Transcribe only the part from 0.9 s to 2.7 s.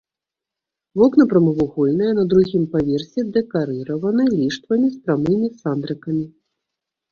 Вокны прамавугольныя, на другім